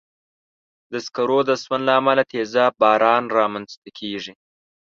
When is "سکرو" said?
1.05-1.39